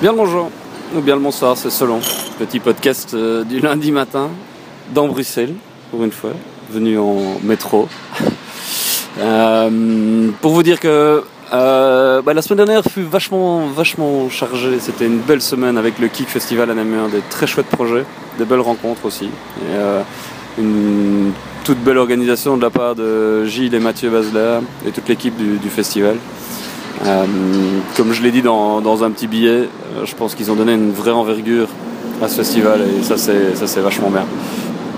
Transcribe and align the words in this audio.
Bien 0.00 0.12
le 0.12 0.18
bonjour, 0.18 0.48
ou 0.94 1.00
bien 1.00 1.16
le 1.16 1.20
bonsoir, 1.20 1.56
c'est 1.56 1.70
selon. 1.70 1.98
Petit 2.38 2.60
podcast 2.60 3.14
euh, 3.14 3.42
du 3.42 3.58
lundi 3.58 3.90
matin, 3.90 4.28
dans 4.94 5.08
Bruxelles, 5.08 5.54
pour 5.90 6.04
une 6.04 6.12
fois, 6.12 6.30
venu 6.70 6.98
en 6.98 7.16
métro. 7.42 7.88
Euh, 9.20 10.30
pour 10.40 10.52
vous 10.52 10.62
dire 10.62 10.78
que 10.78 11.24
euh, 11.52 12.22
bah, 12.22 12.34
la 12.34 12.40
semaine 12.40 12.64
dernière 12.64 12.84
fut 12.84 13.02
vachement, 13.02 13.66
vachement 13.66 14.30
chargée. 14.30 14.78
C'était 14.78 15.06
une 15.06 15.18
belle 15.18 15.42
semaine 15.42 15.76
avec 15.76 15.98
le 15.98 16.06
Kick 16.06 16.28
Festival 16.28 16.70
à 16.70 16.74
Namur, 16.74 17.08
des 17.08 17.22
très 17.28 17.48
chouettes 17.48 17.66
projets, 17.66 18.04
des 18.38 18.44
belles 18.44 18.60
rencontres 18.60 19.06
aussi. 19.06 19.28
Une 20.56 21.32
toute 21.64 21.78
belle 21.78 21.98
organisation 21.98 22.56
de 22.56 22.62
la 22.62 22.70
part 22.70 22.94
de 22.94 23.44
Gilles 23.44 23.74
et 23.74 23.80
Mathieu 23.80 24.08
Basler 24.08 24.60
et 24.86 24.92
toute 24.92 25.08
l'équipe 25.08 25.36
du 25.36 25.68
festival. 25.68 26.16
Euh, 27.06 27.24
comme 27.96 28.12
je 28.12 28.22
l'ai 28.22 28.30
dit 28.30 28.42
dans, 28.42 29.04
un 29.04 29.10
petit 29.10 29.26
billet, 29.26 29.50
euh, 29.50 30.04
je 30.04 30.14
pense 30.14 30.34
qu'ils 30.34 30.50
ont 30.50 30.56
donné 30.56 30.74
une 30.74 30.92
vraie 30.92 31.12
envergure 31.12 31.68
à 32.22 32.28
ce 32.28 32.36
festival 32.36 32.80
et 32.80 33.04
ça 33.04 33.16
c'est 33.16 33.54
ça 33.54 33.68
c'est 33.68 33.80
vachement 33.80 34.10
bien 34.10 34.26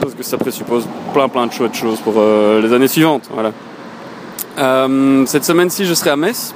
parce 0.01 0.15
que 0.15 0.23
ça 0.23 0.39
présuppose 0.39 0.87
plein 1.13 1.29
plein 1.29 1.47
de 1.47 1.53
chouettes 1.53 1.75
choses 1.75 1.99
pour 1.99 2.15
euh, 2.17 2.61
les 2.63 2.73
années 2.73 2.89
suivantes. 2.89 3.29
Voilà. 3.33 3.53
Cette 5.27 5.45
semaine-ci, 5.45 5.87
je 5.87 5.95
serai 5.95 6.11
à 6.11 6.17
Metz, 6.17 6.55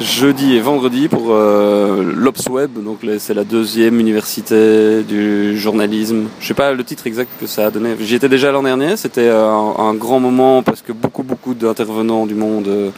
jeudi 0.00 0.54
et 0.54 0.60
vendredi 0.60 1.08
pour 1.08 1.28
euh, 1.30 2.02
l'Ops 2.16 2.48
Web. 2.48 2.82
Donc 2.82 3.00
c'est 3.18 3.34
la 3.34 3.44
deuxième 3.44 4.00
université 4.00 5.02
du 5.02 5.56
journalisme. 5.56 6.24
Je 6.40 6.46
sais 6.46 6.54
pas 6.54 6.72
le 6.72 6.84
titre 6.84 7.06
exact 7.06 7.30
que 7.40 7.46
ça 7.46 7.66
a 7.66 7.70
donné. 7.70 7.94
J'y 8.00 8.14
étais 8.14 8.28
déjà 8.28 8.52
l'an 8.52 8.62
dernier. 8.62 8.96
C'était 8.96 9.28
euh, 9.28 9.50
un, 9.50 9.94
grand 9.94 10.20
moment 10.20 10.62
parce 10.62 10.82
que 10.82 10.92
beaucoup 10.92 11.22
beaucoup 11.22 11.54
d'intervenants 11.54 12.26
du 12.26 12.34
monde, 12.34 12.68
euh, 12.68 12.90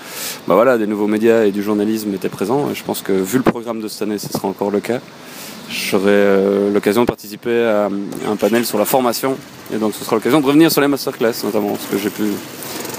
bah 0.49 0.55
voilà, 0.55 0.79
des 0.79 0.87
nouveaux 0.87 1.07
médias 1.07 1.45
et 1.45 1.53
du 1.53 1.63
journalisme 1.63 2.13
étaient 2.15 2.29
présents. 2.29 2.73
Je 2.73 2.83
pense 2.83 3.03
que 3.03 3.13
vu 3.13 3.39
le 3.39 3.45
programme 3.45 3.81
de 3.81 3.89
cette 3.89 4.03
année, 4.03 4.19
ce 4.19 4.29
sera 4.29 4.49
encore 4.49 4.71
le 4.71 4.81
cas. 4.81 5.01
J'aurai 5.69 6.05
euh, 6.07 6.73
l'occasion 6.73 7.03
de 7.03 7.07
participer 7.07 7.65
à 7.65 7.89
un 8.31 8.37
panel 8.37 8.65
sur 8.65 8.79
la 8.79 8.85
formation 8.85 9.37
et 9.75 9.79
donc 9.79 9.95
ce 9.95 10.05
sera 10.05 10.15
l'occasion 10.15 10.41
de 10.41 10.47
revenir 10.47 10.71
sur 10.71 10.81
les 10.81 10.87
masterclass 10.87 11.33
notamment 11.43 11.71
parce 11.71 11.87
que 11.87 11.99
j'ai 11.99 12.11
pu 12.11 12.23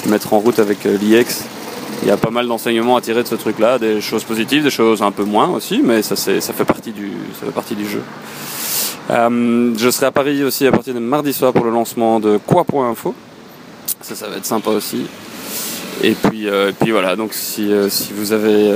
mettre 0.10 0.34
en 0.34 0.40
route 0.40 0.60
avec 0.60 0.84
l'IEX. 0.84 1.46
Il 2.04 2.08
y 2.08 2.12
a 2.12 2.18
pas 2.18 2.30
mal 2.30 2.48
d'enseignements 2.48 2.96
à 2.96 3.02
tirer 3.02 3.24
de 3.24 3.28
ce 3.28 3.36
truc-là, 3.36 3.80
des 3.80 4.02
choses 4.02 4.24
positives, 4.24 4.64
des 4.64 4.70
choses 4.70 5.02
un 5.02 5.12
peu 5.12 5.24
moins 5.24 5.50
aussi, 5.50 5.82
mais 5.84 6.02
ça, 6.02 6.16
ça, 6.16 6.40
fait, 6.42 6.66
partie 6.66 6.92
du, 6.92 7.12
ça 7.40 7.46
fait 7.46 7.52
partie 7.52 7.76
du 7.76 7.88
jeu. 7.88 8.02
Euh, 9.10 9.74
je 9.78 9.90
serai 9.90 10.08
à 10.08 10.12
Paris 10.12 10.44
aussi 10.44 10.68
à 10.68 10.72
partir 10.72 10.94
de 10.94 11.00
mardi 11.00 11.34
soir 11.34 11.54
pour 11.54 11.66
le 11.66 11.72
lancement 11.72 12.20
de 12.20 12.40
quoi.info. 12.46 13.16
Ça, 14.02 14.16
ça 14.16 14.28
va 14.28 14.38
être 14.38 14.46
sympa 14.46 14.70
aussi. 14.72 15.06
Et 16.04 16.12
puis, 16.12 16.48
euh, 16.48 16.70
et 16.70 16.74
puis 16.74 16.92
voilà, 16.92 17.16
donc 17.16 17.34
si, 17.34 17.72
euh, 17.72 17.90
si 17.90 18.14
vous 18.14 18.32
avez 18.32 18.72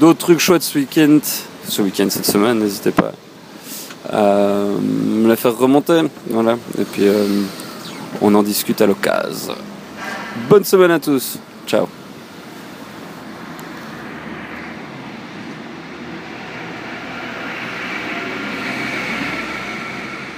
d'autres 0.00 0.18
trucs 0.18 0.40
chouettes 0.40 0.62
ce 0.62 0.78
week-end, 0.78 1.18
ce 1.66 1.82
week-end, 1.82 2.08
cette 2.10 2.26
semaine, 2.26 2.58
n'hésitez 2.58 2.90
pas 2.90 3.12
à 4.10 4.64
me 4.82 5.28
les 5.28 5.36
faire 5.36 5.56
remonter. 5.56 6.02
Voilà. 6.30 6.56
Et 6.78 6.84
puis 6.84 7.04
on 8.22 8.34
en 8.34 8.42
discute 8.42 8.80
à 8.80 8.86
l'occasion. 8.86 9.54
Bonne 10.48 10.64
semaine 10.64 10.90
à 10.90 10.98
tous. 10.98 11.38
Ciao. 11.66 11.86